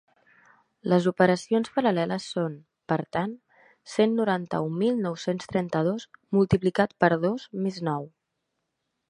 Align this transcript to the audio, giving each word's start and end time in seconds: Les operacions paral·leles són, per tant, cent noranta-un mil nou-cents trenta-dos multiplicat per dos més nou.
Les 0.93 1.07
operacions 1.09 1.69
paral·leles 1.75 2.25
són, 2.37 2.55
per 2.93 2.97
tant, 3.17 3.35
cent 3.97 4.17
noranta-un 4.21 4.75
mil 4.85 4.99
nou-cents 5.05 5.53
trenta-dos 5.53 6.09
multiplicat 6.39 6.99
per 7.07 7.13
dos 7.29 7.47
més 7.69 7.81
nou. 7.93 8.11